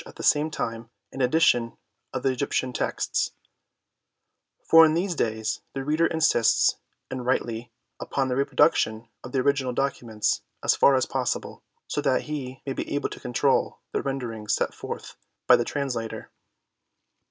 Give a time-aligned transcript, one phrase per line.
[0.07, 1.77] at the same time an edition
[2.11, 3.33] of the Egyptian texts;
[4.63, 6.77] for in these days the reader insists,
[7.11, 12.23] and rightly, upon the reproduction of the original documents as far as possible, so that
[12.23, 16.31] he may be able to control the ren derings set forth by the translator.